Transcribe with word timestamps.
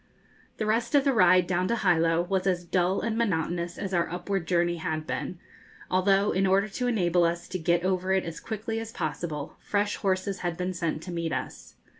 The 0.57 0.65
rest 0.65 0.95
of 0.95 1.03
the 1.03 1.13
ride 1.13 1.45
down 1.45 1.67
to 1.67 1.75
Hilo 1.75 2.23
was 2.23 2.47
as 2.47 2.63
dull 2.65 3.01
and 3.01 3.15
monotonous 3.15 3.77
as 3.77 3.93
our 3.93 4.09
upward 4.09 4.47
journey 4.47 4.77
had 4.77 5.05
been, 5.05 5.37
although, 5.91 6.31
in 6.31 6.47
order 6.47 6.67
to 6.69 6.87
enable 6.87 7.23
us 7.23 7.47
to 7.49 7.59
get 7.59 7.83
over 7.83 8.11
it 8.11 8.23
as 8.25 8.39
quickly 8.39 8.79
as 8.79 8.91
possible, 8.91 9.57
fresh 9.59 9.97
horses 9.97 10.39
had 10.39 10.57
been 10.57 10.73
sent 10.73 11.03
to 11.03 11.11
meet 11.11 11.31
us. 11.31 11.75